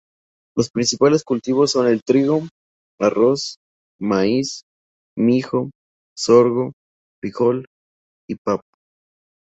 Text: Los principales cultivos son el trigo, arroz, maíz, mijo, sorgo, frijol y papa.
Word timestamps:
Los 0.57 0.71
principales 0.71 1.23
cultivos 1.23 1.73
son 1.73 1.85
el 1.85 2.01
trigo, 2.03 2.41
arroz, 2.99 3.57
maíz, 3.99 4.63
mijo, 5.15 5.69
sorgo, 6.17 6.71
frijol 7.21 7.67
y 8.27 8.33
papa. 8.43 8.65